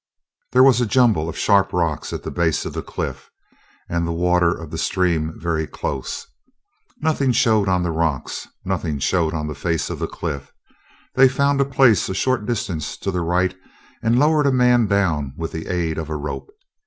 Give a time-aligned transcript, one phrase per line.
[0.51, 3.29] There was a jumble of sharp rocks at the base of the cliff,
[3.87, 6.25] and the water of the stream very close.
[7.01, 10.51] Nothing showed on the rocks, nothing showed on the face of the cliff.
[11.13, 13.55] They found a place a short distance to the right
[14.01, 16.49] and lowered a man down with the aid of a rope.